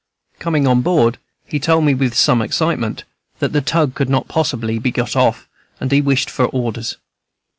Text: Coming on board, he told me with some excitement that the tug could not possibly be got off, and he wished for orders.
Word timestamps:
Coming 0.39 0.65
on 0.65 0.81
board, 0.81 1.19
he 1.45 1.59
told 1.59 1.85
me 1.85 1.93
with 1.93 2.15
some 2.15 2.41
excitement 2.41 3.03
that 3.37 3.53
the 3.53 3.61
tug 3.61 3.93
could 3.93 4.09
not 4.09 4.27
possibly 4.27 4.79
be 4.79 4.89
got 4.89 5.15
off, 5.15 5.47
and 5.79 5.91
he 5.91 6.01
wished 6.01 6.27
for 6.27 6.45
orders. 6.47 6.97